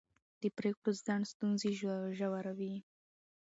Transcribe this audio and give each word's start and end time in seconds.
د 0.41 0.43
پرېکړو 0.57 0.91
ځنډ 1.05 1.23
ستونزې 1.33 1.69
ژوروي 2.25 2.75